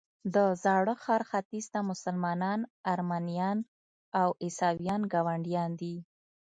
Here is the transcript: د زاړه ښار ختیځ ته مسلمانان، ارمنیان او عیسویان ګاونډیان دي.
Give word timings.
د 0.33 0.35
زاړه 0.63 0.93
ښار 1.03 1.21
ختیځ 1.29 1.65
ته 1.73 1.79
مسلمانان، 1.91 2.59
ارمنیان 2.93 3.57
او 4.21 4.29
عیسویان 4.43 5.01
ګاونډیان 5.13 5.71
دي. 5.81 5.95